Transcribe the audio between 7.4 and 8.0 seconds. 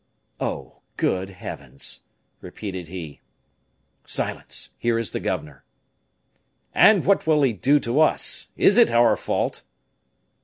he do to